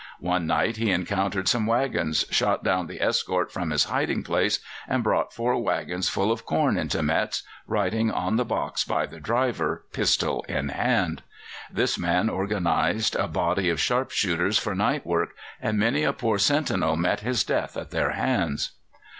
One 0.19 0.47
night 0.47 0.77
he 0.77 0.89
encountered 0.89 1.47
some 1.47 1.67
waggons, 1.67 2.25
shot 2.31 2.63
down 2.63 2.87
the 2.87 2.99
escort 2.99 3.51
from 3.51 3.69
his 3.69 3.83
hiding 3.83 4.23
place, 4.23 4.57
and 4.87 5.03
brought 5.03 5.31
four 5.31 5.61
waggons 5.61 6.09
full 6.09 6.31
of 6.31 6.43
corn 6.43 6.75
into 6.75 7.03
Metz, 7.03 7.43
riding 7.67 8.09
on 8.09 8.35
the 8.35 8.43
box 8.43 8.83
by 8.83 9.05
the 9.05 9.19
driver, 9.19 9.85
pistol 9.93 10.43
in 10.49 10.69
hand. 10.69 11.21
This 11.71 11.99
man 11.99 12.29
organized 12.29 13.15
a 13.15 13.27
body 13.27 13.69
of 13.69 13.79
sharp 13.79 14.09
shooters 14.09 14.57
for 14.57 14.73
night 14.73 15.05
work, 15.05 15.35
and 15.61 15.77
many 15.77 16.01
a 16.01 16.13
poor 16.13 16.39
sentinel 16.39 16.95
met 16.95 17.19
his 17.19 17.43
death 17.43 17.77
at 17.77 17.91
their 17.91 18.13
hands. 18.13 18.71